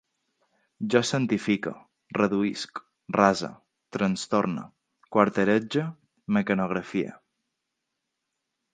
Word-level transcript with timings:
Jo 0.93 1.01
santifique, 1.09 1.73
reduïsc, 2.19 2.81
rase, 3.19 3.51
trastorne, 3.99 4.67
quarterege, 5.19 5.87
mecanografie 6.39 7.17